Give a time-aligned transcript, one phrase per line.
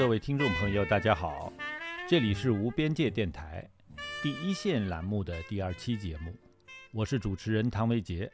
[0.00, 1.52] 各位听众朋友，大家好，
[2.08, 3.68] 这里是无边界电台
[4.22, 6.34] 第一线栏目的第二期节目，
[6.90, 8.32] 我是主持人唐维杰。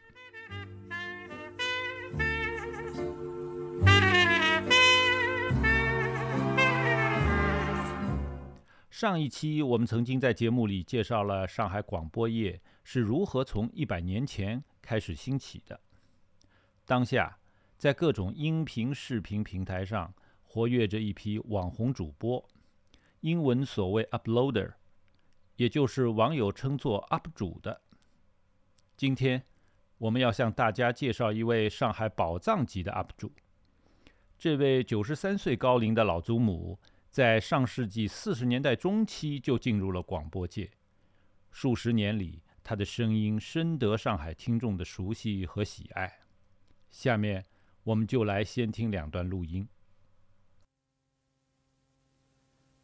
[8.89, 15.81] 上一期我们曾经在节目里介绍了上海广播业是如何从一百年前开始兴起的。
[16.85, 17.37] 当下，
[17.77, 20.15] 在各种音频、视频平台上
[20.57, 22.43] 活跃着一批网红主播，
[23.21, 24.73] 英文所谓 “uploader”，
[25.57, 27.83] 也就是网友称作 “up 主”的。
[28.97, 29.45] 今天，
[29.99, 33.31] 我们要向大家介绍一位上海宝藏级的 up 主。
[34.39, 36.81] 这位九十三岁高龄的老祖母。
[37.11, 40.71] 在上世纪四十年代中期就进入了广播界，
[41.51, 46.21] 数十年里，她的声音深得上海听众的熟悉和喜爱。
[46.91, 47.45] 下面，
[47.85, 49.67] 我们就来先听两段录音。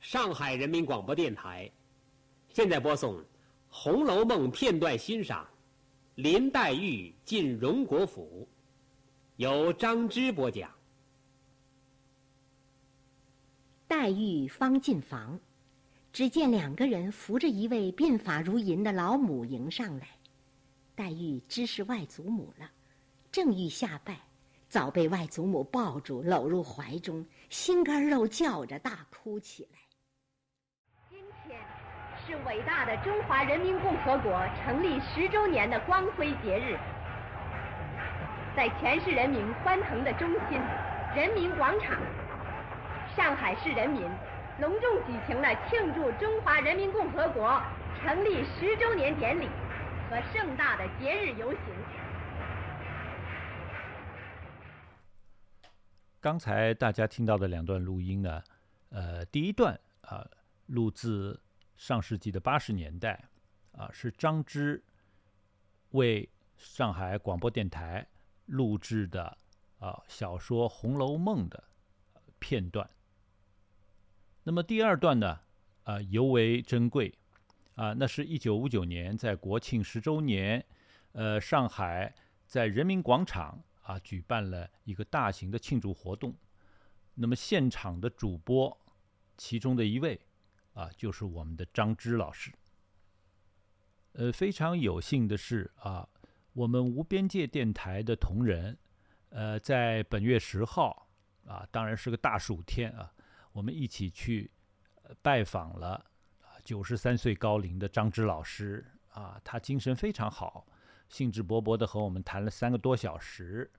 [0.02, 1.70] 上海人民广播电台
[2.52, 3.14] 现在播送
[3.68, 5.46] 《红楼梦》片段欣赏，
[6.16, 8.46] 林黛玉进荣国府，
[9.36, 10.68] 由张芝播讲。
[13.86, 15.38] 黛玉方进房，
[16.12, 20.08] 只见两个人扶着一位鬓发如银的老母迎上来。
[20.96, 22.68] 黛玉知是外祖母了，
[23.30, 24.20] 正欲下拜，
[24.68, 29.78] 早被外祖母抱住，搂入怀中，心肝肉叫着大哭起来。
[32.24, 36.78] 是伟大的中华人民共和国成立十周年的光辉节日，
[38.56, 40.60] 在全市人民欢腾的中心——
[41.16, 41.98] 人民广场。
[43.16, 44.02] 上海市人民
[44.60, 47.60] 隆重举行了庆祝中华人民共和国
[48.00, 49.48] 成立十周年典礼
[50.08, 51.58] 和盛大的节日游行。
[56.20, 58.40] 刚才大家听到的两段录音呢，
[58.90, 60.24] 呃，第一段啊，
[60.66, 61.38] 录自
[61.82, 63.28] 上世纪的八十年代，
[63.72, 64.80] 啊，是张芝
[65.90, 68.06] 为上海广播电台
[68.46, 69.36] 录制的
[69.80, 71.64] 啊小说《红楼梦》的
[72.38, 72.88] 片段。
[74.44, 75.40] 那么第二段呢，
[75.82, 77.12] 啊尤为珍贵，
[77.74, 80.64] 啊那是一九五九年在国庆十周年，
[81.10, 82.14] 呃上海
[82.46, 86.32] 在人民广场啊举办了一个大型的庆祝活动，
[87.14, 88.78] 那么现场的主播
[89.36, 90.20] 其中的一位
[90.74, 92.52] 啊就是我们的张芝老师，
[94.12, 96.08] 呃非常有幸的是啊
[96.52, 98.76] 我们无边界电台的同仁，
[99.30, 101.08] 呃在本月十号
[101.46, 103.12] 啊当然是个大暑天啊。
[103.52, 104.50] 我们一起去
[105.20, 105.88] 拜访了
[106.40, 110.66] 啊九十三岁高龄的张芝老师啊，他精神非常好，
[111.10, 113.70] 兴致勃勃的和我们谈了三个多小时。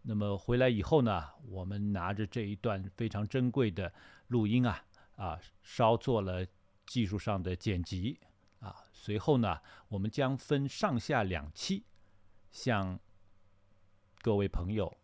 [0.00, 3.92] 那么回来以后呢，我们拿着这一段非常珍贵的
[4.28, 4.82] 录音啊
[5.18, 6.46] 啊，稍做了
[6.86, 8.18] 技术上的剪辑
[8.60, 8.74] 啊。
[8.92, 11.84] 随后呢，我们将分上下两期
[12.50, 12.98] 向
[14.22, 14.96] 各位朋友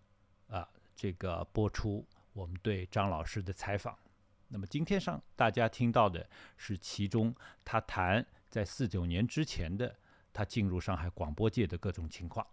[0.46, 3.98] 啊这个播出我们对张老师的采访。
[4.46, 9.98] 那么今天上大家听到的是其中他谈在四九年之前的
[10.32, 12.46] 他进入上海广播界的各种情况。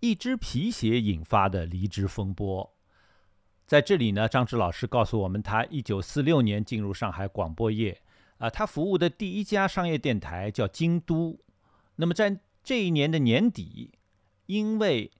[0.00, 2.76] 一只皮鞋引发的离职风波，
[3.66, 8.00] 在这里呢，张志老师告诉我们，他一九四六年进入上海广播业，
[8.38, 11.38] 啊，他服务的第一家商业电台叫京都。
[11.96, 13.92] 那么在这一年的年底，
[14.46, 15.10] 因为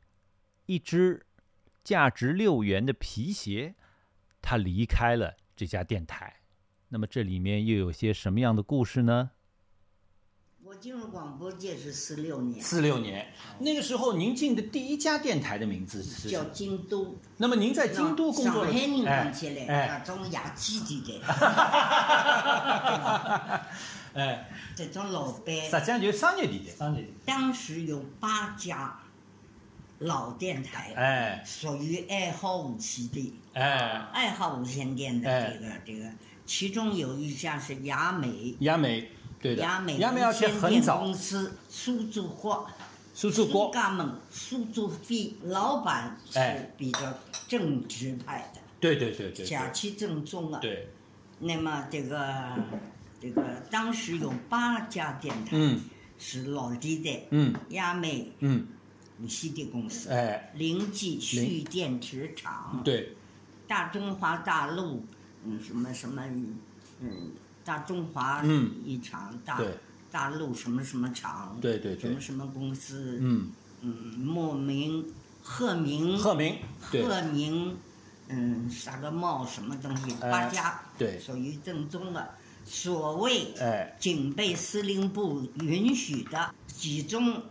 [0.67, 1.27] 一只
[1.83, 3.75] 价值六元的皮鞋。
[4.45, 6.41] 他离开了这家电台，
[6.89, 9.31] 那么这里面又有些什么样的故事呢？
[10.65, 13.27] 我进入广播界是四六年，四六年。
[13.59, 17.19] 那个时候，您进的第一家电台的名字是叫京都。
[17.39, 21.21] 那么您在京都工作上海人讲起来，那种雅基地的，
[24.15, 27.33] 哎，这种老板，实际上就是商业地带，商业地带。
[27.33, 29.01] 当时有八家。
[29.99, 36.11] 老电台，哎，属于爱好无线的，哎，爱好无线电的这个这个，
[36.45, 39.09] 其中有一家是雅美，雅美，
[39.43, 42.67] 对的，雅美无线电公司苏州国，
[43.13, 47.01] 苏州国，苏家门苏州飞老板是比较
[47.49, 50.89] 正直派的，对对对对，假期正宗啊，对，
[51.41, 52.55] 那么这个
[53.21, 55.81] 这个当时有八家电台，嗯，
[56.19, 58.67] 是老地的，嗯，亚美，嗯。
[59.21, 63.15] 无线电公司，哎，临济蓄电池厂，对，
[63.69, 65.05] 大中华大陆，
[65.45, 66.21] 嗯，什么什么，
[66.99, 67.31] 嗯，
[67.65, 68.45] 大中华
[68.85, 69.61] 一厂，大
[70.11, 73.51] 大陆什么什么厂，对对对，什么什么公司，嗯。
[73.85, 75.05] 嗯，莫名
[75.43, 77.77] 鹤鸣，鹤鸣，鹤鸣，
[78.29, 82.33] 嗯，啥个茂什么东西，八家，对，属于正宗的。
[82.65, 87.43] 所谓哎，警备司令部允许的集中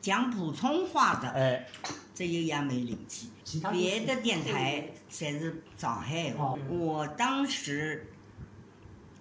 [0.00, 1.66] 讲普通话的，哎，
[2.14, 3.28] 这有也没领起。
[3.42, 6.32] 其他别的电台才是上海
[6.68, 8.06] 我当时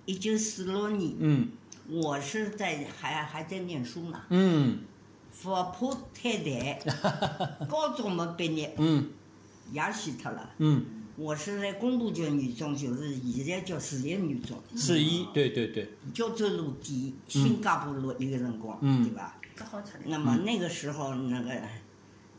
[0.07, 1.49] 一九四六年，嗯。
[1.89, 4.79] 我是在还还在念书呢，嗯。
[5.29, 6.79] 佛普太太，
[7.69, 9.09] 高中没毕业，嗯。
[9.73, 10.49] 也死脱了。
[10.59, 10.85] 嗯，
[11.17, 19.03] 我是在工部局女中，就是现在叫实验女中，是一，对对对，胶州路底新加坡路那个辰光，嗯。
[19.03, 19.35] 对吧？
[20.05, 21.51] 那么那个时候那个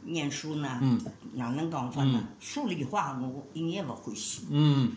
[0.05, 0.99] 念书呢，嗯。
[1.35, 2.29] 哪能讲法呢？
[2.41, 4.93] 数理化我一眼不欢喜，嗯，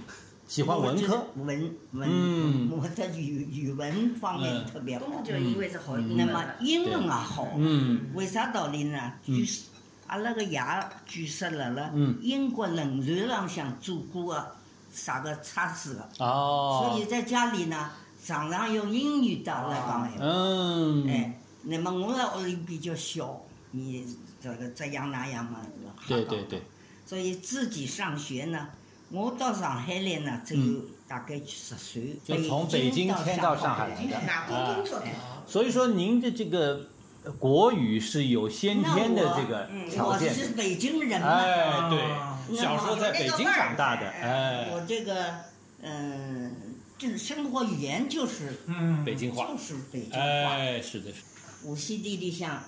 [0.52, 2.70] 喜欢文科，文文，嗯。
[2.72, 4.66] 我的语语文方面嗯。
[4.66, 5.06] 特别好。
[5.24, 8.12] 就因为是好英那么英文也好，嗯。
[8.14, 9.14] 为啥道理呢？
[9.24, 9.64] 据说
[10.08, 10.62] 阿拉个爷
[11.06, 12.18] 据说了了嗯。
[12.22, 14.52] 英国轮船浪向做过个
[14.92, 17.90] 啥个测试个，哦，所以在家里呢，
[18.22, 20.26] 常常用英语的来讲闲话。
[20.26, 24.06] 嗯，哎，那么我在屋里比较小，你
[24.42, 25.62] 这个这样那样嘛，
[26.10, 26.62] 对对对，
[27.06, 28.68] 所以自己上学呢，
[29.12, 33.90] 我到上海来呢，只有大概十岁，就从北京迁到上海。
[33.90, 34.26] 来的。
[34.26, 35.00] 哪工工作？
[35.00, 35.06] 的？
[35.46, 36.88] 所以说您的这个
[37.24, 45.36] 呃国语是有先天的这个条我件是北京人嘛，哎，对，小时候在北京长大的，哎我哎，这个
[45.82, 46.56] 嗯，
[46.98, 49.48] 这生活语言就是嗯，北京话。
[49.48, 50.20] 就，是北京话。
[50.20, 51.22] 哎，是的，是。
[51.22, 51.28] 的
[51.66, 52.64] 无锡地里向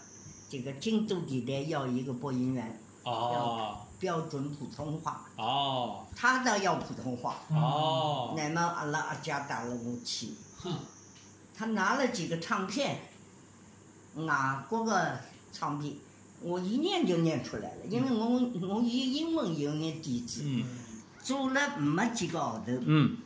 [0.49, 6.05] 这个京都地带要一个播音员，哦标准普通话，哦。
[6.13, 7.37] 他倒要普通话。
[7.49, 10.33] 哦，那么阿拉阿家带了我去，
[11.55, 12.99] 他拿了几个唱片，
[14.15, 15.21] 外国的
[15.53, 15.95] 唱片，
[16.41, 20.65] 我一念就念出来了，因为我我以英文有眼底子，嗯。
[21.21, 23.17] 做了没几个号头，嗯。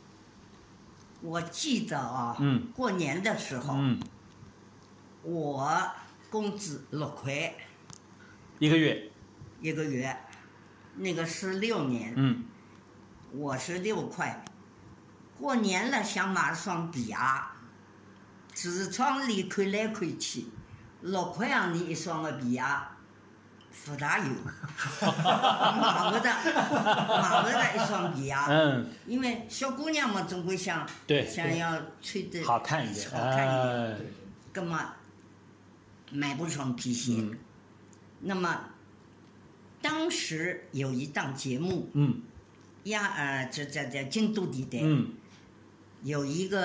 [1.20, 2.68] 我记得啊，嗯。
[2.76, 3.98] 过年的时候，嗯，
[5.24, 5.68] 我
[6.30, 7.52] 工资六块
[8.60, 9.10] 一个月，
[9.60, 10.16] 一个月，
[10.98, 12.44] 那个是六年，嗯
[13.32, 14.44] 我是六块。
[15.38, 17.16] 过年了想买双皮鞋，
[18.54, 20.46] 橱窗里看来看去，
[21.02, 22.62] 六块洋钿一双的皮鞋，
[23.84, 24.24] 不大有，
[25.00, 26.28] 买不得，
[27.22, 28.34] 买不得一双皮鞋。
[28.48, 33.92] 嗯，因为小姑娘嘛，总归想对想要穿的好看一点，好看一点。
[33.92, 33.96] 哎，
[34.54, 34.92] 那么
[36.10, 37.14] 买不上皮鞋。
[37.18, 37.38] 嗯
[38.20, 38.58] 那么
[39.80, 42.22] 当时有一档节目，嗯。
[42.84, 45.08] 呀呃，这这这京都地带、嗯。
[46.02, 46.60] 有一个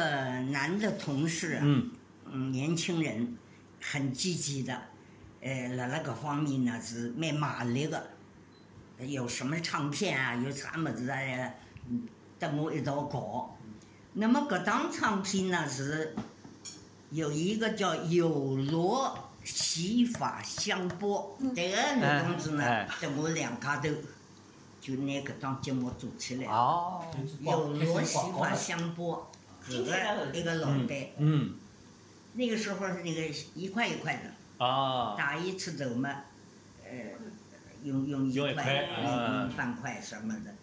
[0.51, 1.91] 男的同事啊，嗯。
[2.31, 3.35] 嗯年轻人，
[3.81, 4.81] 很积极的，
[5.41, 8.11] 呃，辣辣搿方面呢是蛮马力的，
[8.99, 11.19] 有什么唱片啊，有啥么子啊，
[11.89, 12.07] 嗯
[12.39, 13.57] 跟我一道搞。
[14.13, 16.15] 那么搿档唱片呢是
[17.09, 23.89] 有一个叫有罗洗发香波，这个女同志呢跟我两家头
[24.79, 26.47] 就拿搿档节目做起来。
[26.47, 27.05] 哦，
[27.39, 29.31] 有罗洗发香波，
[29.67, 31.55] 搿个一个老板，嗯
[32.33, 33.21] 那个时候是那个
[33.53, 36.09] 一块一块的，啊，打一次头嘛，
[36.83, 36.91] 呃，
[37.83, 40.53] 用用一块，用半块什么的，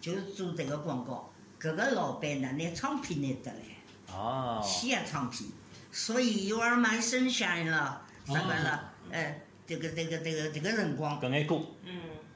[0.00, 1.30] 就做这个广告。
[1.60, 5.48] 搿个老板呢，拿唱片拿得来，哦，西洋唱片，
[5.92, 11.60] 所以 You Are My Sunshine 了，啥个了，哎，这个这个这个这个辰光搿眼歌，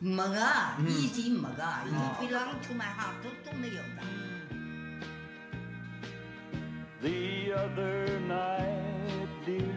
[0.00, 0.36] 没个，
[0.88, 4.02] 以前没个，以前比朗图曼哈都都没有的。
[7.00, 9.76] the other night, dear,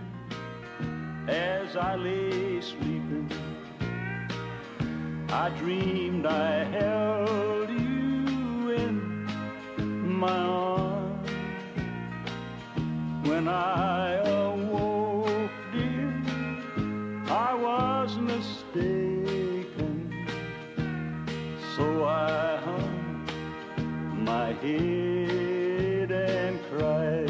[1.28, 3.30] as I lay sleeping,
[5.30, 9.28] I dreamed I held you in
[10.18, 11.30] my arms.
[13.24, 14.22] When I
[24.28, 27.26] my head and cry.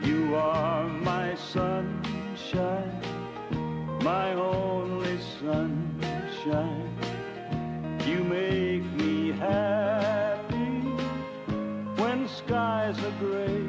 [0.00, 3.02] You are my sunshine,
[4.02, 6.88] my only sunshine.
[8.06, 10.72] You make me happy
[12.00, 13.64] when skies are gray.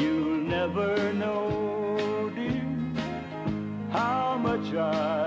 [0.00, 2.66] You'll never know, dear,
[3.90, 5.23] how much I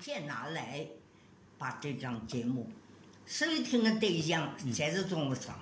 [0.00, 0.86] 片拿来，
[1.58, 2.68] 把这张节目
[3.26, 5.54] 收听的对象全是中学生，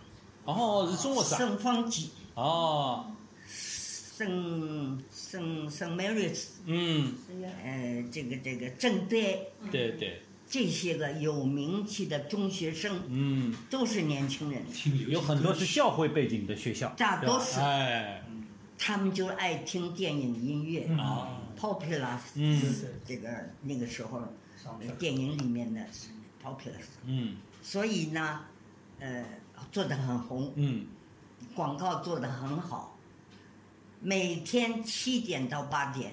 [0.44, 1.38] 哦，是中学生。
[1.38, 3.12] 圣方济、哦，
[3.46, 7.14] 圣圣圣 Mary's，嗯，
[7.64, 9.16] 呃，这个这个正德
[9.70, 14.62] 对对，这些个有名气的中学生嗯，都是年轻人，
[15.08, 17.60] 有很多是教会背景的学校，大多数。
[17.60, 18.22] 哎，
[18.78, 20.86] 他们就爱听电影音乐。
[20.96, 22.60] 哦，，popular，嗯。
[22.60, 23.28] 就是这个
[23.62, 24.22] 那个时候
[24.98, 25.80] 电影里面的
[26.42, 26.72] popular，
[27.04, 27.36] 嗯。
[27.62, 28.44] 所以呢，
[29.00, 29.24] 呃，
[29.72, 30.86] 做的很红，嗯，
[31.54, 32.96] 广告做的很好，
[34.00, 36.12] 每天七点到八点，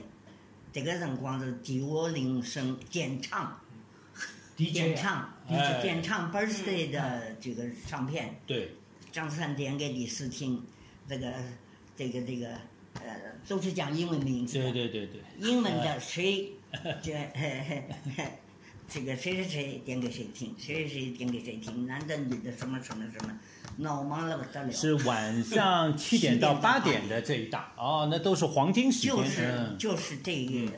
[0.74, 3.60] 这个辰光是第五铃声点唱，
[4.56, 5.82] 点唱，哎。
[5.82, 8.76] 点唱 birthday 的这个唱片，对，
[9.12, 10.62] 张三点给李斯听，
[11.08, 11.32] 这个
[11.96, 12.58] 这个这个
[12.96, 13.16] 呃，
[13.48, 16.52] 都是讲英文名字的，对对对对，英文的谁，
[17.02, 17.14] 这
[18.88, 23.34] 这个谁谁谁点给谁听，谁谁谁点给谁听，男的女的什么什么什么，
[23.78, 24.72] 闹忙了不得了。
[24.72, 29.78] 是晚上七点到八点的这一档，哦，那都是黄金时间，就是嗯。
[29.78, 30.72] 就是这个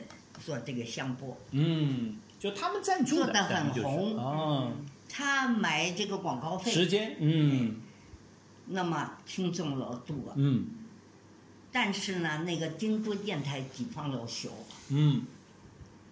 [0.44, 4.16] 做这个香波，嗯，就他们赞助的，做的很红。
[4.16, 4.72] 哦，
[5.08, 7.76] 他买这个广告费，时间，嗯。
[8.70, 10.66] 那么听众老多，嗯
[11.70, 14.48] 但是呢，那个京都电台地方老小，
[14.88, 15.24] 嗯，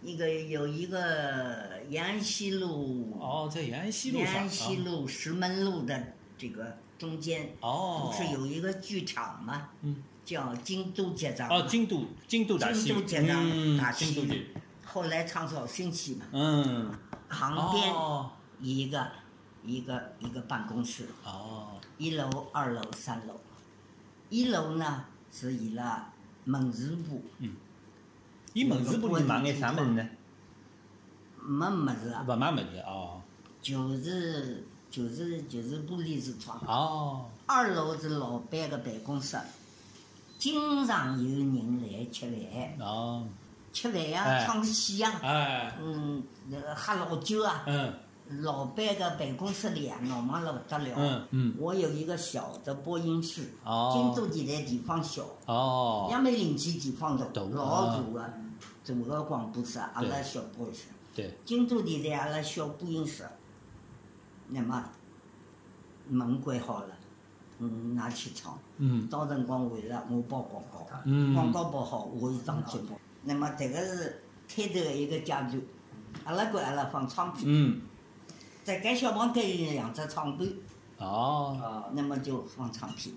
[0.03, 9.71] 一个有一个延安西路，哦，在延安西路上，延安西路石门路的这个中间，哦，不是有一个剧场吗？
[9.83, 11.49] 嗯，叫京都节章。
[11.49, 14.13] 哦，京都京都大戏，京都节章嗯大，戏。
[14.13, 16.95] 京都剧，后来长草兴起嘛，嗯，
[17.29, 18.31] 旁边哦。
[18.59, 19.07] 一个
[19.65, 23.39] 一个一个办公室，哦，一楼、二楼、三楼。
[24.31, 25.05] 一楼呢
[25.39, 26.11] 是伊拉
[26.45, 27.53] 门市部，嗯。
[28.55, 30.09] 伊门市部里买眼啥物事呢？
[31.39, 33.21] 没物事啊，勿卖物事哦，
[33.61, 36.59] 就是就是就是玻璃橱窗。
[36.67, 39.37] 哦，二楼是老板个办公室，
[40.39, 43.29] 经常有人来吃饭，哦，
[43.75, 44.47] 吃饭呀、哎。
[44.47, 47.63] 唱戏呀，哎，嗯，那个喝老酒啊。
[47.67, 47.93] 嗯
[48.43, 50.95] 老板的办公室里啊，闹忙了不得了。
[50.97, 53.93] 嗯嗯，我有一个小的播音室，哦。
[53.95, 58.33] 京都电台地方小，哦，也没邻居地方大，老大个
[58.85, 60.89] 大个广播室，阿拉小播音室。
[61.15, 63.25] 对，京都电台阿拉小播音室，
[64.49, 64.85] 那么
[66.09, 66.95] 门关好了，
[67.59, 68.59] 嗯，拿去唱。
[68.79, 69.07] 嗯。
[69.09, 71.33] 到辰光回来，我报广告，嗯。
[71.33, 72.99] 广告报好，我就当节目。
[73.23, 75.63] 那么这个是开头的一个阶段，
[76.25, 77.81] 阿拉管阿拉放唱片，嗯，
[78.67, 80.49] 在该小房间有两只唱盘，
[80.99, 83.15] 哦，那么就放唱片，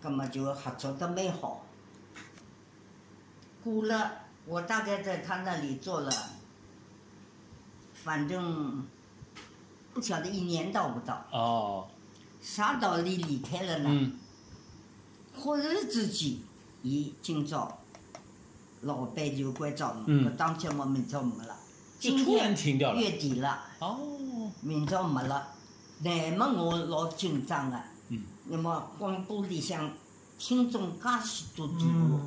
[0.00, 1.64] 那么就合作的蛮好。
[3.64, 4.12] 过了，
[4.46, 6.12] 我大概在他那里做了，
[7.92, 8.86] 反正
[9.92, 11.88] 不晓得一年到不到，哦，
[12.40, 13.88] 啥道理离开了呢？
[13.90, 14.18] 嗯。
[15.34, 16.36] 忽然之间，
[16.82, 17.80] 伊今朝
[18.82, 20.24] 老板就关照我，嗯。
[20.24, 21.56] 搿档节目明朝没了，
[21.98, 24.19] 今就突然天停掉了，月底了，哦，
[24.60, 25.48] 明朝没了。
[26.02, 29.90] 乃么我老紧张的，嗯那么广播里向
[30.38, 32.20] 听众介许多电话，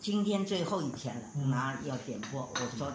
[0.00, 2.92] 今天最后一天了，那要点播，我说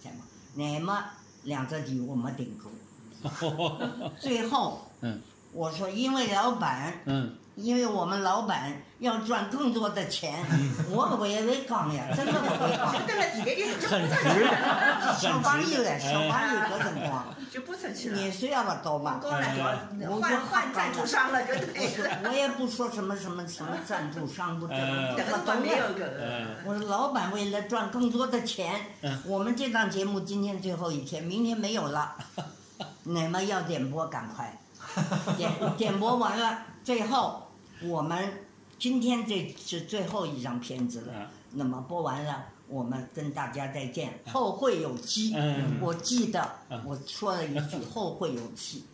[0.00, 0.22] 什么？
[0.54, 1.04] 乃么
[1.42, 5.20] 两只电话没订过， 最后嗯
[5.52, 7.00] 我说因为老板。
[7.06, 10.44] 嗯，因为我们老板要赚更多的钱，
[10.88, 12.92] 我不会会讲呀，真的不会讲。
[13.04, 14.46] 蹲了地铁里就很直，
[15.18, 18.16] 小朋友嘞，小朋友搿辰光，就不出去了。
[18.16, 19.18] 年岁也勿到嘛。
[19.20, 19.56] 高来
[20.08, 22.18] 我换换赞助商了，就我对了。
[22.24, 25.60] 我也不说什么什么什么赞助商不 这嗯这个个不懂的。
[25.60, 25.84] 没有
[26.64, 28.72] 我说老板为了赚更多的钱，
[29.26, 32.14] 我们这档节目今天最后一天，明天没有了，
[33.02, 34.56] 你们要点播赶快，
[35.36, 37.47] 点点播完了，最后
[37.82, 38.32] 我们
[38.78, 41.12] 今天这是最后一张片子了。
[41.16, 45.32] 嗯那么播完了，我们跟大家再见，后会有期。
[45.34, 48.84] 嗯我记得嗯我说了一句后会有期。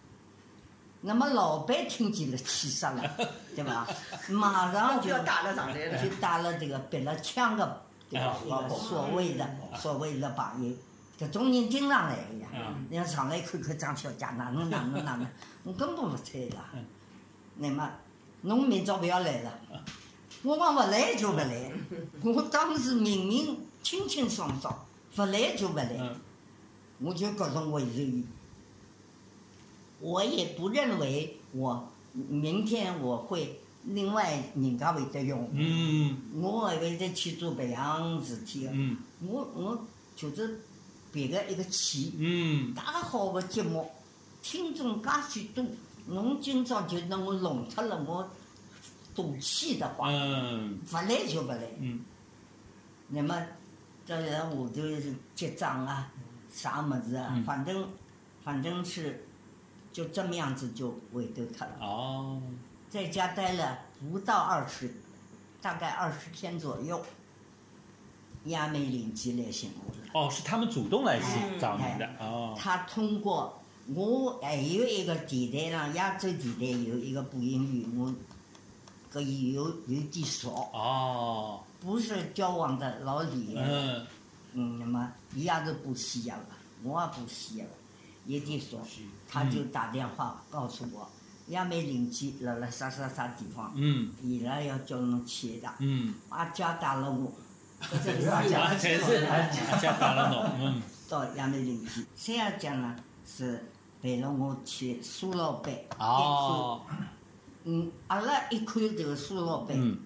[1.01, 3.03] 那么老白听见了气死了，
[3.57, 3.89] 对吧？
[4.31, 8.39] 马上就要打了上来了就打了这个别了枪的，对吧？
[8.49, 10.73] 个所谓的所谓的朋友，
[11.19, 12.49] 这种人经常来的呀。
[12.55, 15.27] 嗯人家上来看看张小姐哪能哪能哪能，
[15.65, 16.59] 我根本不睬他。
[17.57, 17.91] 那么，
[18.45, 19.61] 侬明朝不要来了。
[20.43, 21.73] 我讲不来就不来，
[22.23, 24.87] 我当时明明清清爽爽，
[25.17, 26.17] 不来就不来，嗯。
[27.01, 28.25] 我就觉着我有意。
[30.01, 36.17] 我也不认为我明天我会另外人家会得用，嗯。
[36.35, 38.71] 我还会得去做别样事体的。
[38.75, 38.99] 嗯。
[39.27, 40.61] 我我就是
[41.11, 42.75] 别个一个企业，嗯。
[42.75, 43.91] 介好的节目，
[44.43, 45.65] 听众介许多，
[46.07, 48.29] 侬今朝就拿我弄脱了，我
[49.15, 51.61] 赌气的话，嗯不来就不来。
[51.79, 52.05] 嗯
[53.09, 53.47] 那么，
[54.07, 54.69] 这在下头
[55.35, 56.11] 结账啊，
[56.51, 57.89] 啥么子啊，嗯反正
[58.43, 59.27] 反正是
[59.93, 61.77] 就这么样子就回头脱了。
[61.81, 62.43] 哦
[62.89, 64.95] 在家待了不到二十，
[65.61, 67.05] 大概二十天左右，
[68.45, 70.27] 亚美领基来寻我了。
[70.27, 73.61] 哦，是他们主动来哎找你的哦他通过
[73.93, 78.15] 我还有一个电台上，亚洲电台有一个播音员，我
[79.11, 81.61] 可以有有点熟，哦。
[81.81, 83.55] 不是交往的老李。
[83.57, 84.07] 嗯。
[84.55, 86.47] 嗯，那么伊也是播西洋的，
[86.83, 87.75] 我也播西洋的，
[88.27, 88.81] 有点熟。
[89.29, 91.11] 他就打电话告诉我，
[91.49, 94.13] 亚美邻居辣辣啥啥啥地方，嗯。
[94.23, 97.33] 伊拉要叫侬去一趟，嗯，阿家打了我，
[98.03, 100.83] 这是 啊，讲全是阿家打了侬，嗯。
[101.09, 102.07] 到亚美邻居。
[102.17, 103.63] 三亚讲呢是
[104.05, 105.75] 陪了我去苏老板，
[107.65, 109.97] 嗯，阿拉一看这个苏老板，嗯。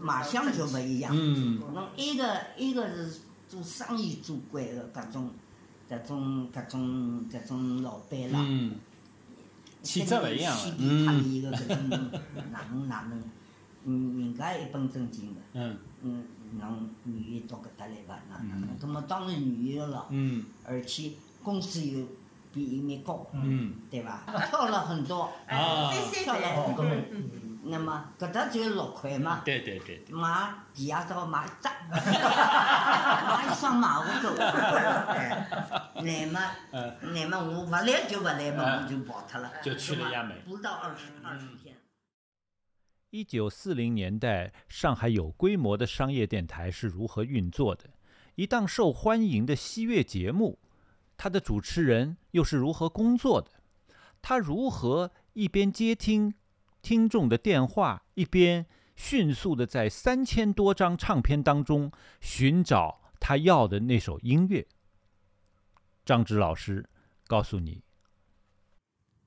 [0.00, 1.12] 马上就不一样。
[1.12, 1.58] 嗯。
[1.74, 3.18] 侬一个一个是
[3.48, 5.28] 做生意做惯的搿种，
[5.90, 8.76] 搿种搿种搿种老板啦，嗯，
[9.82, 10.60] 气质不一样了。
[10.60, 11.88] 西边他一个搿种
[12.52, 13.20] 哪能哪能，
[13.82, 15.76] 嗯，人家一本正经的，嗯。
[16.02, 16.24] 嗯，
[16.60, 18.14] 侬愿意到搿搭来伐？
[18.30, 18.68] 哪能？
[18.80, 20.44] 那么当然愿意的了，嗯。
[20.64, 21.10] 而且
[21.42, 22.06] 工资又
[22.52, 24.24] 比伊面高，嗯对吧？
[24.48, 26.84] 跳了很多，啊，跳了很多，
[27.64, 29.42] 那么搿搭只有六块嘛。
[29.44, 34.34] 对对对对，买地下道买一只，买一双马虎狗。
[34.42, 35.48] 哎，
[36.02, 36.40] 乃么，
[36.72, 39.50] 嗯乃么我勿来就勿来嘛，嗯我就跑脱了。
[39.62, 41.76] 就去了亚美不到二十二十天。
[43.10, 47.84] 一九四零年代，上海有规模的商业电台是如何运作的？
[48.36, 50.58] 一档受欢迎的西乐节目，
[51.22, 53.48] 它的主持人又是如何工作的？
[54.20, 56.34] 他如何一边接听
[56.82, 64.66] 听众的电话，一边迅速的在三千多张唱片当中寻找他要的那首音乐？
[66.04, 66.90] 张芝老师
[67.28, 67.84] 告诉你，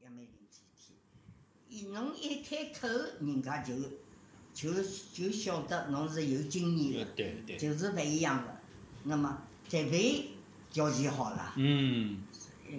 [0.02, 0.98] 也没零几天，
[1.70, 2.90] 伊侬一开口，
[3.22, 3.74] 人家就
[4.54, 8.58] 就就晓得侬是有经验的，对对，就是不一样的。
[9.06, 10.35] 那么这边
[10.76, 12.18] 条件好了，嗯。
[12.70, 12.74] 呃，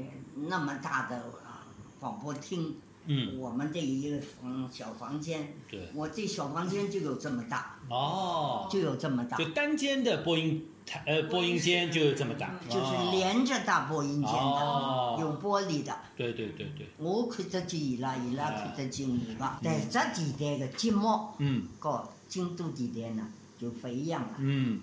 [0.48, 1.64] 那么大的啊
[1.98, 2.76] 广播厅。
[3.06, 8.68] 嗯，我们这一个房小房间，对，我这小房间就有这么大，哦。
[8.70, 15.16] 就有这么大，就单间的播音台呃播音间就有这么大，就是连着大播音间的，哦。
[15.18, 15.96] 有玻璃的。
[16.16, 19.59] 对对对对，我看得见伊拉，伊拉看得见我吧。
[19.62, 21.66] 但只电台的节目嗯。
[21.78, 23.26] 和京都地带呢
[23.59, 24.35] 就不一样了。
[24.38, 24.80] 嗯。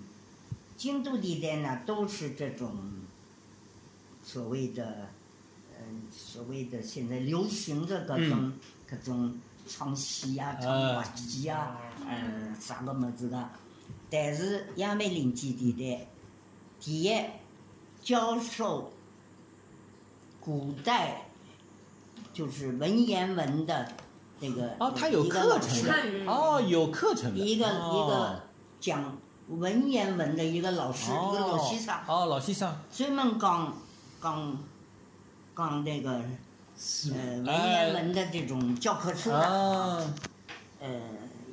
[0.76, 2.74] 京都地带呢都是这种
[4.24, 5.08] 所谓的，
[5.78, 8.52] 嗯，所谓的现在流行的各种、
[8.88, 11.76] 各种唱戏啊、唱滑稽啊，
[12.08, 13.50] 嗯，啥个么子的。
[14.10, 16.08] 但是亚美林基地的，
[16.80, 17.14] 第一
[18.02, 18.90] 教授
[20.40, 21.26] 古代
[22.32, 23.92] 就是文言文的
[24.40, 25.86] 那个哦，他有一个课程老师。
[25.86, 28.42] 的，哦，有课程的，一个、哦一个
[28.80, 33.76] 讲文言文的一个老师，一个老先生，哦，老先生，专门讲
[34.24, 34.56] 讲
[35.54, 40.10] 讲那个呃文言文的这种教科书呃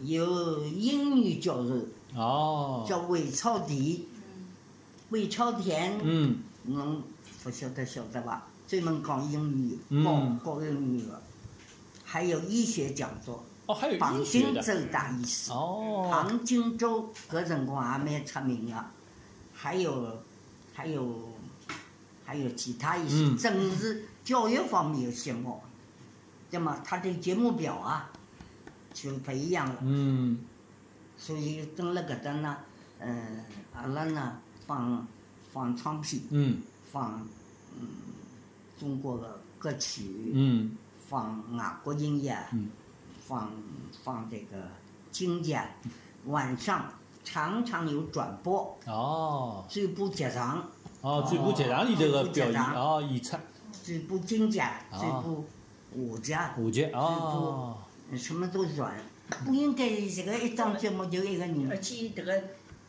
[0.02, 1.76] 有英语教授
[2.16, 4.08] 哦，叫韦超迪，
[5.10, 6.38] 韦超田，嗯。
[6.64, 7.04] 侬
[7.44, 8.48] 不晓得晓得吧？
[8.68, 10.40] 专门讲英语，嗯。
[10.42, 11.22] 教教英语的，
[12.06, 15.52] 还有医学讲座，哦，还有庞医学的，金洲大医师。
[15.52, 18.86] 哦，杭金州搿辰光也蛮出名的，
[19.54, 20.20] 还有
[20.74, 21.31] 还有
[22.32, 23.38] 还有其他一些嗯。
[23.38, 25.60] 政治、教育方面的节目，
[26.50, 28.10] 那么他的节目表啊
[28.94, 29.76] 就不一样了。
[29.82, 30.40] 嗯。
[31.18, 32.58] 所以蹲辣搿搭呢，
[33.00, 35.06] 嗯，阿拉呢放
[35.52, 36.62] 放唱片，嗯。
[36.90, 37.28] 放
[37.78, 37.88] 嗯
[38.80, 40.78] 中国的歌曲，嗯。
[41.10, 42.70] 放外国音乐，嗯。
[43.28, 43.52] 放
[44.06, 44.70] 放这个
[45.12, 45.70] 经典，
[46.28, 46.94] 晚上
[47.26, 49.66] 常常有转播，哦。
[49.68, 50.66] 最部剧场，
[51.02, 53.36] 哦，最部剧场里头个表演，哦，演出
[53.72, 55.46] 最部经典，哦最部
[55.96, 57.78] 话剧，舞剧，哦，
[58.16, 58.94] 什么都转。
[59.46, 62.44] 不应该这个一档节目就一个人而人，且这个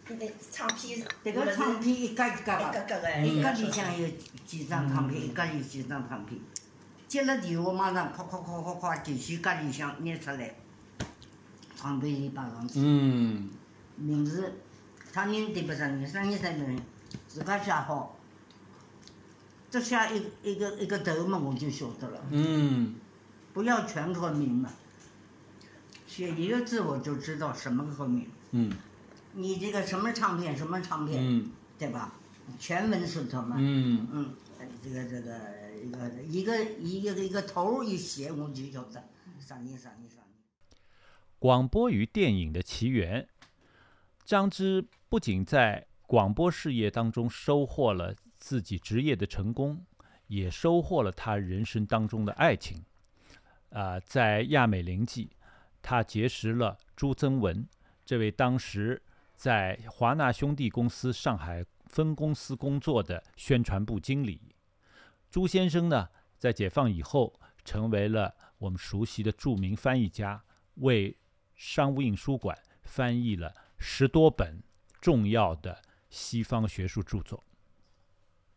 [0.09, 4.09] 那唱片，这个唱片一家一家一个的，一家里向有
[4.45, 6.39] 几张唱片，一家有几张唱片。
[7.07, 10.55] 接了电话马上夸夸夸夸夸，继续家里向拿出来，
[11.77, 12.81] 唱片里摆上去。
[12.81, 13.49] 嗯。
[13.95, 14.53] 名字，
[15.13, 16.77] 他人对不上人，啥人啥人，
[17.33, 18.19] 自家写好，
[19.71, 19.97] 只写
[20.43, 22.21] 一一个一个头嘛，我就晓得了。
[22.31, 22.97] 嗯
[23.55, 24.71] 不要全靠名嘛，
[26.07, 28.29] 写一个字我就知道什么靠名。
[28.51, 28.71] 嗯
[29.33, 32.13] 你这个什么唱片什么唱片，嗯对吧？
[32.59, 33.57] 全文是什么？
[33.59, 34.35] 嗯嗯，
[34.83, 35.41] 这个这个
[35.83, 39.03] 一个一个一个一个头一写，我就晓得
[39.41, 40.29] 啥人啥人啥人。
[41.39, 43.27] 广播与电影的起源，
[44.25, 49.83] 张芝不仅在广播事业当中收获了自己职业的成功，
[50.27, 52.85] 也收获了他人生当中的爱情。
[53.71, 55.31] 啊、在亚美林记，
[55.81, 57.67] 他结识了朱增文，
[58.05, 59.03] 这位当时
[59.35, 64.55] 在华纳兄弟公司上海分公司工作的宣传部经理。
[65.31, 70.45] 朱先生呢，在解放以后，成为了我们熟悉的著名翻译家，
[70.75, 71.17] 为
[71.55, 74.63] 商务印书馆翻译了十多本
[75.01, 75.81] 重要的
[76.13, 77.43] 西方学术著作。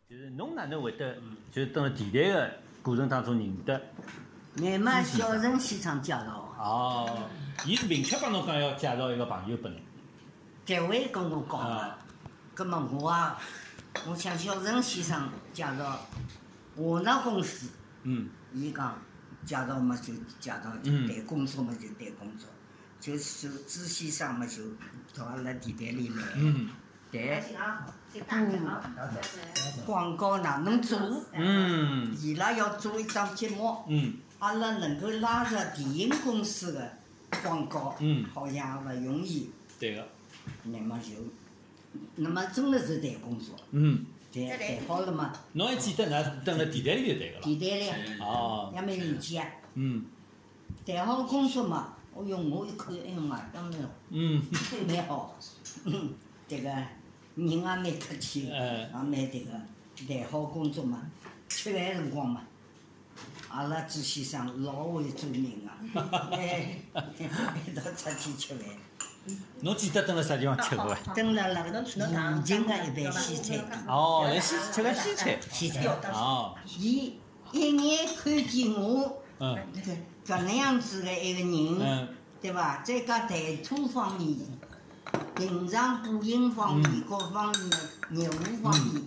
[0.06, 1.16] 就是侬哪能会得，
[1.50, 3.82] 就是等了电台的过程当中认得？
[4.58, 6.30] 俺嘛小陈先生介绍的，
[6.62, 7.28] 哦，
[7.64, 9.80] 伊是明确帮侬讲要介绍一个朋友拨侬。
[10.66, 11.98] 这位跟我讲的啊。
[12.54, 13.38] 葛么我啊，
[14.06, 16.06] 我向小陈先生介绍
[16.76, 17.68] 华纳公司，
[18.02, 18.98] 嗯伊讲
[19.44, 22.48] 介绍嘛就介绍，嗯谈工作嘛就谈工作，
[23.00, 24.62] 就是朱先生嘛就
[25.14, 26.70] 到阿拉电台里来嗯
[28.26, 28.50] 谈
[29.84, 30.98] 广告哪能做，
[31.32, 32.16] 嗯。
[32.20, 33.76] 伊拉要做一档节目。
[33.88, 34.14] 嗯。
[34.38, 36.98] 阿拉能够拉着电影公司的
[37.42, 38.24] 广告，嗯。
[38.34, 39.50] 好像也勿容易。
[39.78, 40.08] 对个，
[40.64, 41.14] 那么就，
[42.14, 48.20] 那么真的是谈工作，嗯，谈谈好了嘛，侬还记得㑚等了电台里头谈个电台里。
[48.20, 49.46] 哦，也蛮理解。
[49.74, 50.06] 嗯。
[50.86, 54.42] 谈好工作嘛，哦哟，我一看，哎呀妈，当然嗯。
[54.88, 55.36] 蛮好，
[55.84, 56.14] 嗯，
[56.48, 56.70] 这个
[57.36, 59.52] 人也蛮客气，哎也蛮这个，
[60.06, 61.02] 谈好工作嘛，
[61.48, 62.42] 吃饭辰光嘛。
[63.48, 65.78] 阿拉朱先生老会做人啊，
[66.32, 66.78] 哎，
[67.66, 68.66] 一道出去吃饭。
[69.60, 71.14] 侬记得等了啥地方吃过伐？
[71.14, 75.38] 蹲辣辣附近个一爿西餐店，哦，来西吃个西餐。
[75.50, 75.84] 西餐。
[76.12, 77.14] 哦，伊
[77.52, 79.56] 一眼看见我嗯
[80.26, 82.08] 搿能样子的一个人，嗯
[82.40, 82.82] 对伐？
[82.82, 84.36] 再加谈吐方面，
[85.34, 87.76] 平常补音方面各方面的
[88.10, 89.02] 业务方面，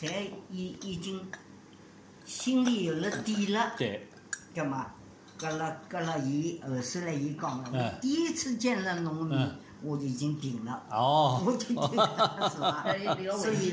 [0.00, 1.26] 侪已已经
[2.24, 4.08] 心里有了底了，对，
[4.54, 4.86] 干嘛？
[5.38, 10.82] 搿了搿了，伊后首来伊讲了，第一次见了侬面嗯，我就已经定了。
[10.90, 12.84] 哦，我就定了，是吧？
[13.38, 13.70] 所以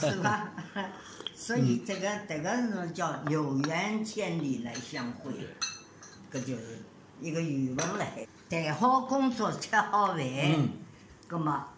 [0.00, 0.50] 是吧？
[1.36, 5.30] 所以这个这个是叫有缘千里来相会，
[6.32, 6.82] 搿就是
[7.20, 8.26] 一个缘分来。
[8.48, 10.70] 谈好工作，吃好饭，嗯
[11.26, 11.68] 葛么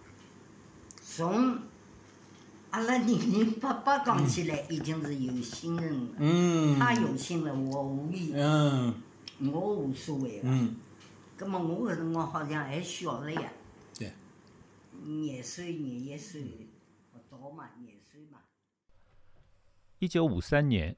[1.01, 1.59] 从
[2.71, 6.11] 阿拉零零八八讲起来，已经是有心人了。
[6.19, 8.95] 嗯，他有心了，我无意，嗯
[9.41, 10.49] 我无所谓个。
[10.49, 10.77] 嗯，
[11.37, 13.51] 葛么我搿辰光好像还小了呀，
[13.99, 14.13] 对，
[15.03, 16.43] 廿岁廿一岁，
[17.15, 18.41] 勿到嘛，廿岁嘛。
[19.99, 20.95] 一九五三年，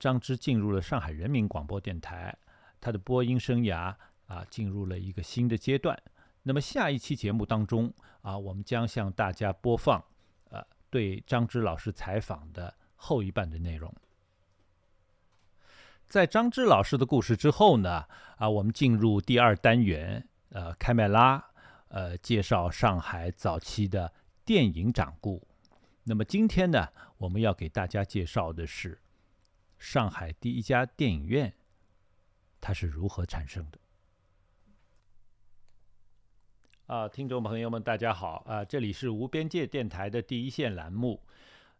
[0.00, 2.36] 张芝进入了上海人民广播电台，
[2.80, 3.94] 他的播音生涯
[4.26, 5.96] 啊进入了一个新的阶段。
[6.46, 10.04] 那么下一期节目当中啊，我们将向大家播放
[10.50, 13.92] 呃对张芝老师采访的后一半的内容。
[16.06, 21.42] 在张芝老师的故事之后呢，啊，我们进入第二单元，呃，开麦拉，
[21.88, 24.12] 呃，介绍上海早期的
[24.44, 25.48] 电影掌故。
[26.04, 29.00] 那么今天呢，我们要给大家介绍的是
[29.78, 31.54] 上海第一家电影院，
[32.60, 33.78] 它是如何产生的。
[36.86, 38.62] 啊，听众朋友们，大家好啊！
[38.62, 41.18] 这里是无边界电台的第一线栏目。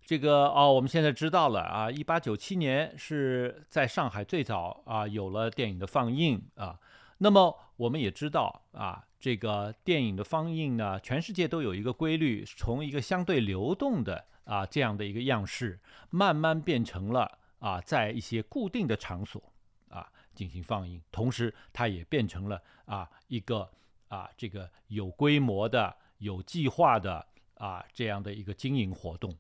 [0.03, 6.81] 这个哦，我们现在知道了啊，一八九七年是在上海最早啊有了电影的放映啊。
[7.19, 19.53] 那么我们也知道啊，这个电影的放映呢，全世界都有一个规律，从一个相对流动的啊这样的一个样式，慢慢变成了啊在一些固定的场所
[19.90, 23.71] 啊进行放映，同时它也变成了啊一个
[24.14, 29.37] 啊这个有规模的、有计划的啊这样的一个经营活动。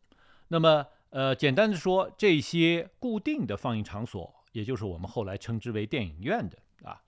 [0.48, 7.02] 那么呃，简单的说，这些固定的放映场所，也就是我们后来称之为电影院的啊。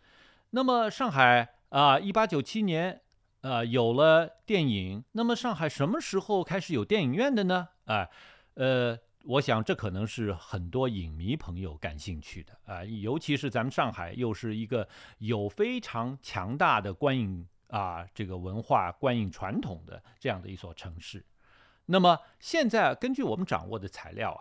[0.51, 3.01] 那么上海啊，一八九七年
[3.41, 7.69] 呃有了电影，那么上海什么时候开始有电影院的呢？
[7.87, 8.09] 啊，
[8.55, 21.25] 呃，我想这可能是很多影迷朋友感兴趣的啊，尤其是咱们上海又是一个有非常强大的观影啊这个文化观影传统的这样的一所城市。
[21.87, 24.33] 那么现在根据我们掌握的材料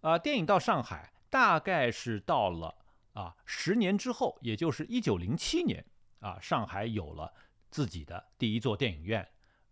[0.00, 2.74] 啊，啊，电影到上海大概是到了
[3.12, 5.84] 啊，十年之后，也就是一九零七年
[6.20, 7.32] 啊，上海有了
[7.70, 9.28] 自己的第一座电影院，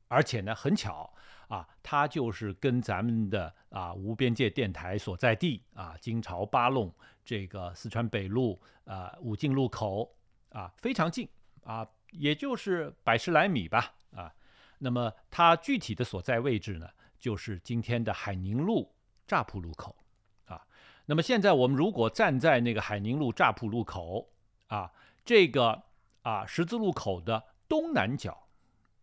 [0.09, 1.13] 而且呢，很巧
[1.49, 10.15] 啊，它就是跟咱们的啊无边界电台所在地啊金朝八弄这个四川北路啊武进路口
[10.51, 11.29] 啊非常近
[11.65, 11.85] 啊，
[12.19, 14.33] 也就是百十来米吧啊。
[14.79, 18.95] 那么它具体的所在位置呢，就是今天的海宁路
[19.27, 19.97] 乍浦路口
[20.45, 20.67] 啊。
[21.07, 24.31] 那么现在我们如果站在那个海宁路乍浦路口
[24.67, 24.93] 啊，
[25.25, 25.85] 这个
[26.23, 28.49] 啊十字路口的东南角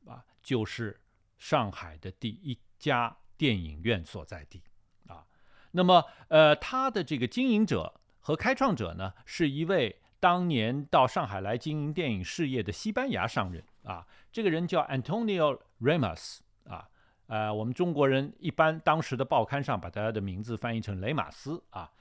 [0.06, 1.02] 啊，就是
[1.38, 4.62] 上海的第一家电影院所在地
[5.08, 5.26] 啊。
[5.72, 14.08] 那么呃，它的这个经营者和开创者呢，是一位当年到上海来经营电影事业的西班牙商人啊。
[14.32, 16.88] 这个人叫 Antonio Remas 啊，
[17.28, 21.92] 呃，我们中国人一般当时的报刊上把他的名字翻译成雷马斯啊。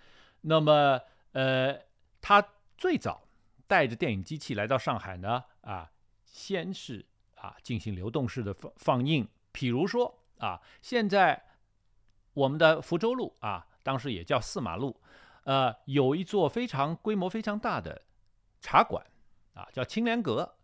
[0.42, 1.00] 那么，
[1.32, 1.76] 呃，
[2.20, 2.46] 他
[2.78, 3.26] 最早
[3.66, 5.90] 带着电影机器来到上海呢，啊，
[6.24, 7.04] 先是
[7.35, 11.42] 啊进行流动式的放放映，比如说啊，现在
[12.35, 15.00] 我们的福州路啊，当时也叫四马路，
[15.42, 18.02] 呃，有一座非常规模非常大的
[18.62, 19.05] 茶馆
[19.53, 20.55] 啊，叫青莲阁。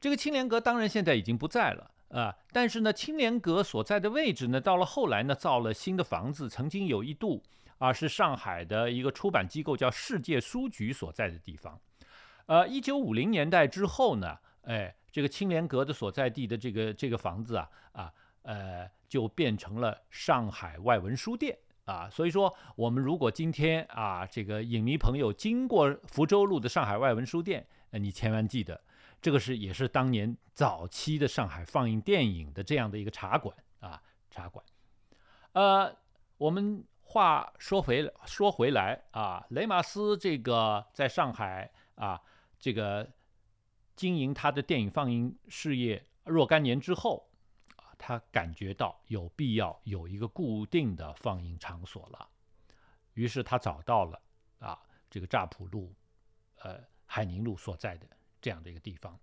[0.00, 7.40] 这个青莲阁当然现在已经不在了啊，但是呢，青莲阁所在的位置呢，到了后来呢，造了新的房子，曾经有一度
[7.78, 11.80] 啊，是上海的一个出版机构叫世界书局所在的地方。
[12.46, 18.12] 呃，一九五零年代之后呢，哎，这个青莲阁的所在地的这个这个房子啊啊
[18.42, 22.08] 呃，就变成了上海外文书店啊。
[22.10, 28.80] 所以说，我们如果今天啊，这个影迷朋友经过福州路的上海外文书店，呃，你千万记得。
[29.20, 34.64] 这个是也是当年早期的上海放映电影的这样的一个茶馆啊，茶馆。
[35.52, 35.96] 呃，
[36.38, 42.20] 我们话说回说回来啊，雷马斯这个在上海啊，
[42.58, 43.08] 这个
[43.94, 47.28] 经营他的电影放映事业若干年之后，
[48.02, 52.28] 他感觉到有必要有一个固定的放映场所了，
[53.14, 54.20] 于是他找到了
[54.58, 54.76] 啊
[55.08, 55.94] 这个乍浦路，
[56.58, 58.06] 呃海宁路所在的。
[58.40, 59.16] 这样的一个地方，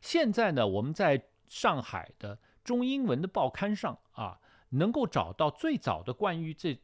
[0.00, 6.78] 现在呢，我们在上海的中英文的报刊上啊，能够找到最早的关于这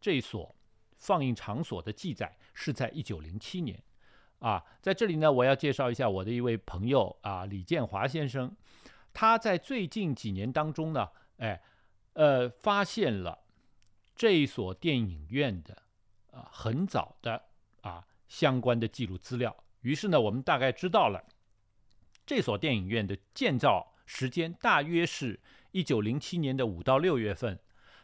[0.00, 0.56] 这所
[0.96, 3.78] 放映场所的记载，是在一九零七年
[4.38, 4.64] 啊。
[4.80, 8.56] 在这里呢，我要介绍一下我的一位朋友啊，李建华先生，
[9.12, 11.60] 他在最近几年当中呢，哎，
[12.14, 13.38] 呃，发现了
[14.14, 15.82] 这一所电影院的
[16.30, 17.42] 啊很早的
[17.82, 19.56] 啊相关的记录资料。
[19.80, 21.24] 于是呢，我们大概知道了
[22.24, 25.40] 这所电影院的建造时间大约是
[25.72, 27.58] 一九零七年的五到六月份。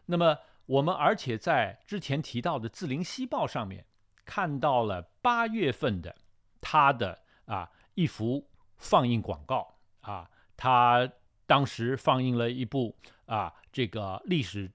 [0.06, 3.86] 那么我们而且在之前提到的《字林西报》上面
[4.24, 6.14] 看到了八月份的
[6.60, 11.10] 他的啊一幅放映广告啊，他
[11.46, 12.94] 当时放映了一部
[13.24, 14.70] 啊这个历史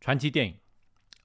[0.00, 0.58] 传奇电影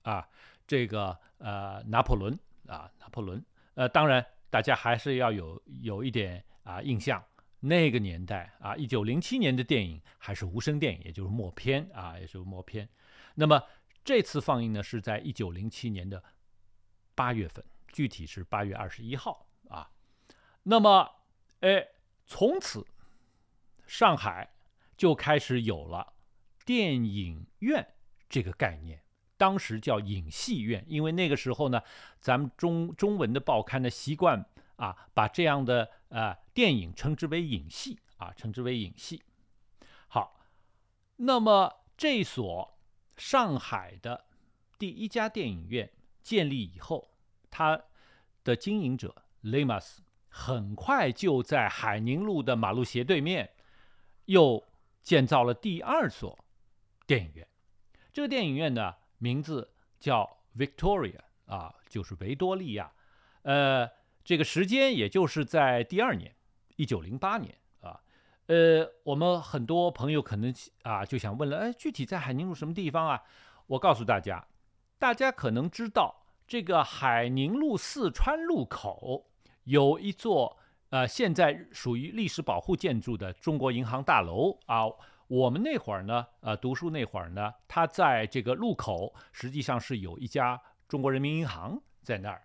[0.02, 0.28] 啊，
[0.68, 2.38] 这个呃拿破仑
[2.68, 3.42] 啊拿破仑
[3.76, 4.26] 呃当然。
[4.52, 7.24] 大家还是要有有一点啊印象，
[7.62, 12.90] 那个年代啊，一九零七年的电影还是无声电影，也就是默片啊，也是默片。
[13.36, 13.64] 那么
[14.04, 16.22] 这次放映呢，是在一九零七年的
[17.16, 19.90] 八月份，具体是八月二十一号啊。
[20.64, 21.10] 那么，
[21.62, 21.88] 哎，
[22.28, 22.86] 从此
[23.92, 24.50] 上海
[24.96, 26.14] 就开始有了
[26.64, 27.86] 电影院
[28.30, 29.04] 这个概念。
[29.36, 31.82] 当时叫影戏院，因为那个时候呢，
[32.22, 34.46] 咱们中中文的报刊呢习惯
[34.78, 39.22] 啊，把这样的呃电影称之为影戏啊，称之为影戏。
[40.08, 40.40] 好，
[41.18, 42.80] 那么这所
[43.18, 44.24] 上海的
[44.80, 45.92] 第一家电影院
[46.24, 47.10] 建立以后，
[47.50, 47.82] 它
[48.46, 53.52] 的经营者雷马斯很快就在海宁路的马路斜对面
[54.26, 54.64] 又
[55.02, 56.38] 建造了第二所
[57.06, 57.48] 电影院。
[58.12, 58.96] 这个电影院呢。
[59.24, 62.92] 名字叫 Victoria 啊，就是维多利亚，
[63.44, 63.88] 呃，
[64.24, 66.36] 这个时间也就是在第二年，
[66.76, 68.02] 一九零八年啊，
[68.48, 73.22] 呃，我们很多朋友可能啊就想问了，哎，具体在海宁路什么地方啊？
[73.68, 74.48] 我告诉大家，
[74.98, 79.30] 大家可能知道这个海宁路四川路口
[79.66, 80.58] 有一座
[80.92, 84.84] 呃，现在属于历史保护建筑的中国银行大楼啊。
[85.28, 92.44] 我们那会儿呢，呃，读书那会儿呢，它在这个路口实际上是有一家中国人民银行在那儿。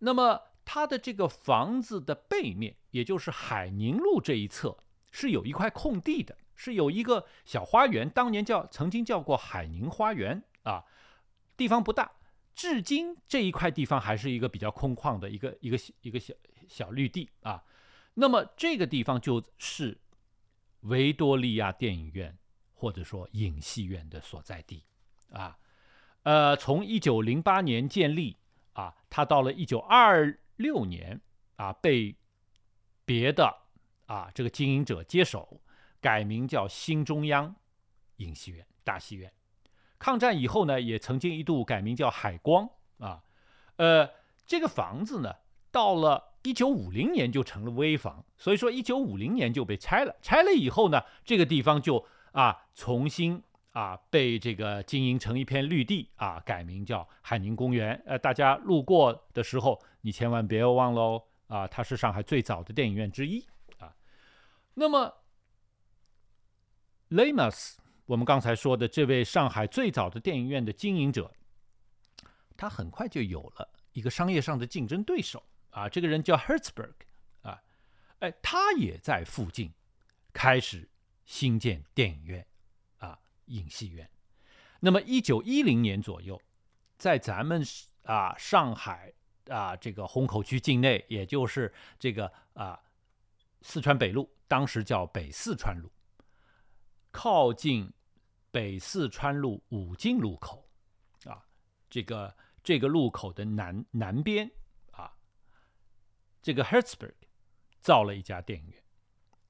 [0.00, 4.76] 那么它的这个房子的背面，也就是海宁路这一侧，
[5.12, 10.82] 是有一块空地的，是有一个小花园，当年叫曾经叫过海宁花园啊，
[11.56, 12.10] 地方不大，
[12.56, 16.34] 至今这一块地方还是一个比较空旷的一个一个一个小
[16.66, 17.62] 小绿地啊。
[18.18, 19.98] 那么这个地方就是
[20.80, 22.36] 维多利亚电影院
[22.72, 24.82] 或者说影戏院的所在地
[25.30, 25.58] 啊。
[26.22, 28.38] 呃，从一九零八年建立
[28.72, 31.20] 啊，它到了一九二六年
[31.56, 32.16] 啊，被
[33.04, 33.54] 别的
[34.06, 35.60] 啊这个经营者接手，
[36.00, 37.54] 改名叫新中央
[38.16, 39.30] 影戏院大戏院。
[39.98, 43.22] 抗战以后呢，也曾经一度改名叫海光啊。
[43.76, 44.10] 呃，
[44.46, 45.34] 这个房子呢，
[45.70, 50.14] 到了一九五零年就成了危房，所以说一九五零年就被拆了。
[50.22, 53.42] 拆了以后呢，这个地方就啊重新。
[53.72, 58.02] 啊，被这个经营成一片绿地啊，改名叫海宁公园。
[58.06, 63.44] 呃，大家路过的时候，你千万别忘喽啊，它是上海最早的电影院之一
[63.78, 63.94] 啊。
[64.72, 65.12] 那么
[67.08, 71.30] 雷马斯，我们刚才说的这位上海最早的电影院的经营者，
[72.56, 75.42] 他很快就有了一个商业上的竞争对手
[75.76, 76.94] 啊，这个人叫 Hertzberg
[77.42, 77.60] 啊，
[78.20, 79.70] 哎，他也在附近
[80.32, 80.88] 开始
[81.26, 82.46] 新建电影院。
[82.98, 84.10] 啊影戏院，
[84.80, 86.40] 那么一九一零年左右，
[86.96, 87.62] 在咱们
[88.02, 89.12] 啊上海
[89.48, 92.80] 啊这个虹口区境内，也就是这个啊
[93.60, 95.92] 四川北路，当时叫北四川路，
[97.12, 97.92] 靠近
[98.50, 100.68] 北四川路武进路口
[101.24, 101.46] 啊，
[101.88, 102.34] 这个
[102.64, 104.50] 这个路口的南南边，
[106.46, 107.14] 这个 Hertzberg
[107.80, 108.80] 造了一家电影院，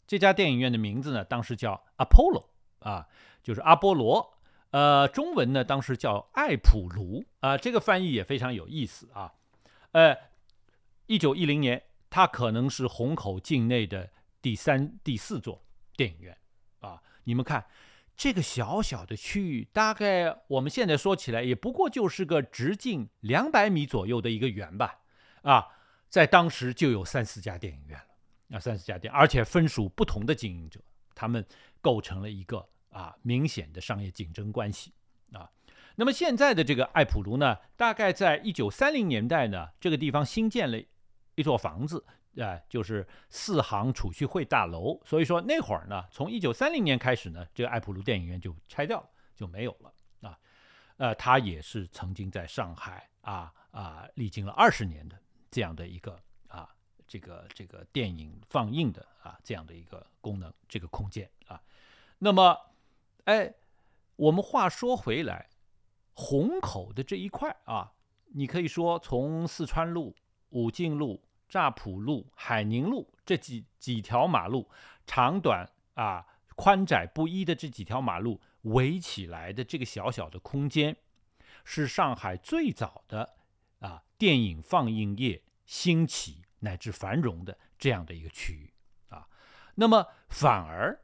[0.07, 2.47] 这家电影院的名字呢，当时叫 Apollo
[2.79, 3.07] 啊。
[3.43, 4.39] 就是阿波罗，
[4.71, 9.35] 呃，中文呢当时叫艾普卢啊，这个翻译也非常有意思啊。
[9.93, 10.17] 呃，
[11.05, 15.63] 一九一零年，它可能是虹口境内的第三、第四座
[15.99, 16.39] 电影院
[16.81, 17.03] 啊。
[17.25, 17.67] 你们看，
[18.17, 25.03] 这个小小的区域，大概我们现在说起来，也不过就是个直径两百米左右的一个圆吧。
[25.43, 25.76] 啊，
[26.09, 30.81] 在当时就有三四家电影院了，啊，三四家店，而且分属不同的经营者，
[31.15, 31.47] 他们
[31.81, 32.69] 构成了一个。
[32.89, 34.91] 啊，明显的商业竞争关系
[35.31, 35.51] 啊。
[35.97, 40.83] 那么现在的这个艾普卢呢，大概在一九三零年代呢，这个地方新建了
[41.35, 42.03] 一座房子，
[42.39, 44.99] 啊，就是四行储蓄会大楼。
[45.05, 49.93] 所以说那会儿呢，从一九三零年开始呢，这个艾普卢电影院就拆掉了，就没有了
[50.27, 50.39] 啊。
[50.97, 56.69] 呃，它也是曾经在上海啊啊，历经了二十年的这样的一个啊，
[57.07, 61.61] 这个这个电影放映的啊这样的一个功能，这个空间啊。
[62.19, 62.59] 那么
[63.25, 63.55] 哎，
[64.17, 65.49] 我们话说回来，
[66.15, 67.93] 虹口的这一块啊，
[68.35, 70.15] 你可以说从四川路、
[70.51, 74.71] 武进路、乍浦路、海宁路这几几条马路，
[75.07, 80.97] 长短啊、宽窄不一的这几条马路围起来的这个小小的空间，
[81.65, 83.36] 是上海最早的
[83.81, 88.73] 啊电影放映业兴起乃至繁荣的这样的一个区域
[89.09, 89.27] 啊。
[89.75, 91.03] 那么反而。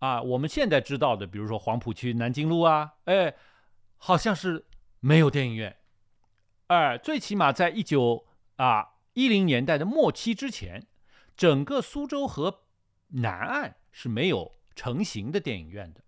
[0.00, 3.36] 啊，我们现在知道的，比如说黄浦区南京路啊，哎，
[3.98, 4.64] 好像是
[5.00, 5.76] 没有电影院。
[6.68, 10.86] 哎，最起码在一九啊一零年代的末期之前，
[11.36, 12.62] 整个苏州河
[13.08, 16.02] 南岸是没有成型的电影院的。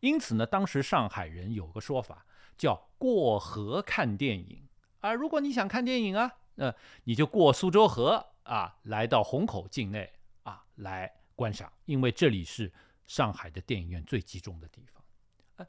[0.00, 2.26] 因此呢，当时上海人有个说法
[2.58, 4.65] 叫“过河看电影”。
[5.06, 12.72] 啊，如果你想看电影啊，那你就过苏州河啊，来到虹口境内啊来观赏，因为这里是。
[13.06, 15.64] 上海的电影院最集中的地方，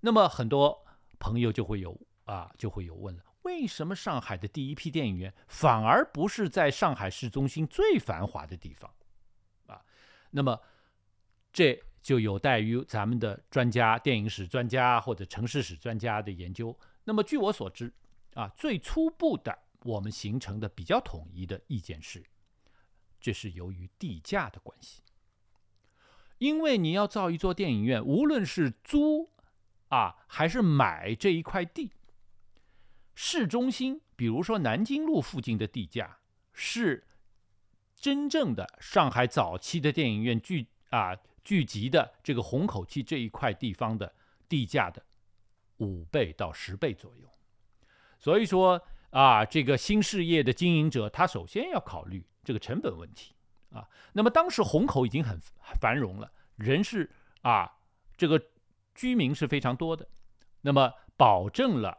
[0.00, 0.84] 那么很多
[1.18, 8.92] 朋友就会有啊，就会有问了：为什么上海的第一批电影院反而不是在上海市中心最繁华的地方？
[9.68, 9.82] 啊，
[10.32, 10.60] 那么
[11.50, 16.78] 这就有待于咱们的专家、电影史专家或者城市史专家的研究。
[17.04, 17.90] 那么据我所知，
[18.34, 22.24] 啊，最初步的我们形成的比较统一的意见是，
[23.20, 25.02] 这是由于地价的关系。
[26.38, 29.30] 因为你要造一座电影院，无论是租
[29.88, 31.92] 啊还是买这一块地，
[33.14, 36.18] 市中心，比如说南京路附近的地价，
[36.52, 37.06] 是
[37.94, 44.12] 真正的上海早期的电影院聚啊聚集的这个虹口区这一块地方的
[44.48, 45.04] 地价的
[45.76, 47.31] 五倍到十倍左右。
[48.22, 53.34] 所以说啊，这个新事业的经营者，他首先要考虑这个成本问题。
[53.70, 55.40] 啊，那么当时虹口已经很
[55.80, 57.10] 繁荣了，人是
[57.40, 57.68] 啊，
[58.16, 58.40] 这个
[58.94, 60.06] 居民是非常多的，
[60.60, 61.98] 那么保证了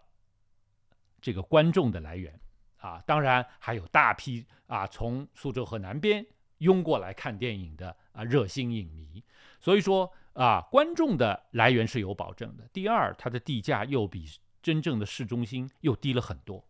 [1.20, 2.40] 这个观众的来源
[2.78, 6.26] 啊，当然还有大批啊从苏州河南边
[6.60, 9.24] 涌过来看电影的啊热心影迷，
[9.60, 12.64] 所以说啊观众的来源是有保证的。
[12.72, 14.26] 第二，它的地价又比
[14.64, 16.66] 真正的市中心又低了很多，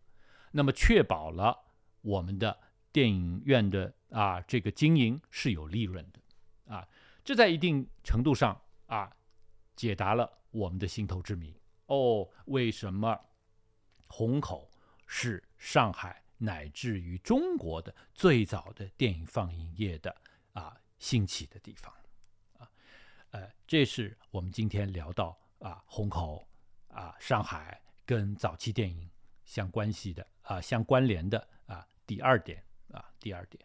[0.50, 1.58] 那么确保了
[2.02, 2.60] 我们的
[2.92, 6.86] 电影院的啊这个经营是有利润的啊，
[7.24, 9.10] 这在一定程度上啊
[9.76, 11.58] 解答了我们的心头之谜。
[11.86, 13.18] 哦，为什么
[14.08, 14.70] 虹口
[15.06, 20.14] 是上海乃至于中国的最早的电影放映业的
[20.52, 21.94] 啊兴起的地方？
[22.58, 22.70] 啊，
[23.30, 26.46] 呃，这是我们今天聊到啊虹口
[26.88, 29.08] 啊上海跟早期电影
[29.44, 33.64] 相关系的啊相关联的啊第二点啊第二点。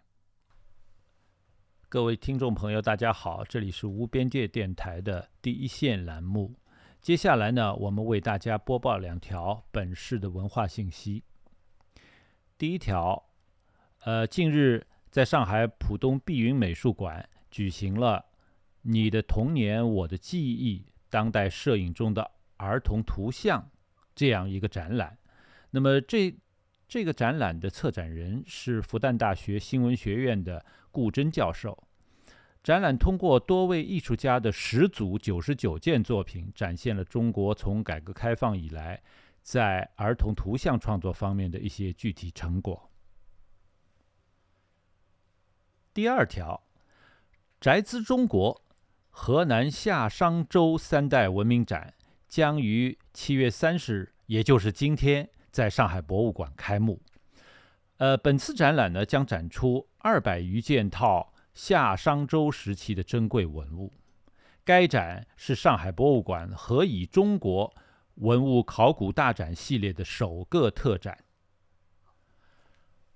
[1.90, 6.56] 各位听众朋友，大家好，这里是无边界电台的第一线栏目。
[7.02, 11.24] 接下来呢，我们为大家播报两条本市的文化信息。
[12.58, 13.32] 第一条，
[14.04, 18.26] 呃，近日在上海浦东碧云美术馆举行了
[18.84, 23.72] “你的童年，我的记忆：当代摄影中的儿童图像”
[24.20, 25.17] 这样一个展览。
[25.70, 26.36] 那么这
[26.89, 31.88] 这个展览的策展人是复旦大学新闻学院的顾真教授。
[32.61, 39.01] 展览通过多位艺术家的十组九十九件作品，展现了中国从改革开放以来
[39.41, 42.91] 在儿童图像创作方面的一些具体成果。
[45.93, 46.61] 第二条，
[47.61, 48.61] 宅兹中国
[49.09, 51.93] 河南夏商周三代文明展
[52.30, 57.02] 将于七月三十日，也就是今天，在上海博物馆开幕。
[57.98, 63.92] 呃，本次展览呢，将展出二百余件套夏商周时期的珍贵文物。
[64.64, 67.74] 该展是上海博物馆“何以中国”
[68.16, 71.18] 文物考古大展系列的首个特展。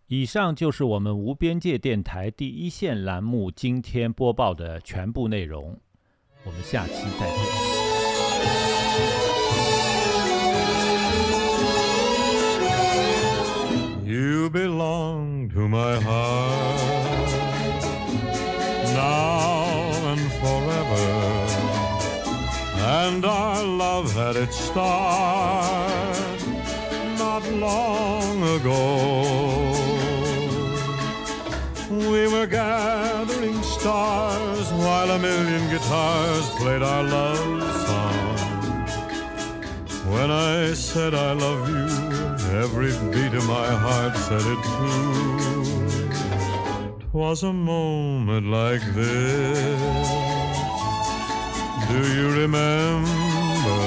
[0.07, 5.80] 以上就是我们无边界电台第一线栏目今天播报的全部内容，
[6.43, 7.82] 我们下期再见。
[14.43, 17.31] You belong to my heart
[18.93, 21.05] now and forever.
[22.99, 26.41] And our love had its start
[27.17, 28.81] not long ago.
[31.89, 38.35] We were gathering stars while a million guitars played our love song.
[40.11, 42.12] When I said I love you,
[42.53, 45.53] every beat of my heart said it too.
[46.99, 50.09] 'Twas a moment like this.
[51.89, 53.81] Do you remember?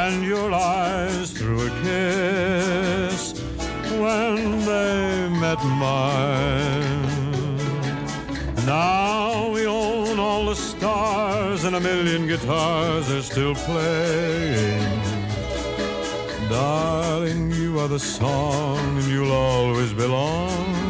[0.00, 3.34] And your eyes through a kiss
[4.02, 7.06] when they met mine.
[8.66, 14.95] Now we own all the stars and a million guitars are still playing.
[16.56, 20.85] Darling, you are the song and you'll always belong